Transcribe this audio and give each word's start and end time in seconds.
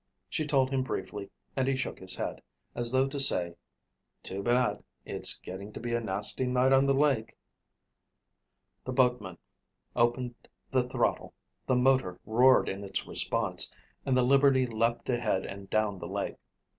She 0.27 0.47
told 0.47 0.71
him 0.71 0.81
briefly 0.81 1.29
and 1.55 1.67
he 1.67 1.75
shook 1.75 1.99
his 1.99 2.15
head, 2.15 2.41
as 2.73 2.91
though 2.91 3.07
to 3.07 3.19
say, 3.19 3.55
"too 4.23 4.41
bad, 4.41 4.83
it's 5.05 5.37
getting 5.37 5.71
to 5.73 5.79
be 5.79 5.93
a 5.93 5.99
nasty 5.99 6.47
night 6.47 6.73
on 6.73 6.87
the 6.87 6.95
lake." 6.95 7.37
The 8.83 8.93
boatman 8.93 9.37
opened 9.95 10.33
the 10.71 10.81
throttle, 10.89 11.35
the 11.67 11.75
motor 11.75 12.19
roared 12.25 12.67
its 12.67 13.05
response 13.05 13.71
and 14.03 14.17
the 14.17 14.23
Liberty 14.23 14.65
leaped 14.65 15.07
ahead 15.07 15.45
and 15.45 15.69
down 15.69 15.99
the 15.99 16.07
lake. 16.07 16.37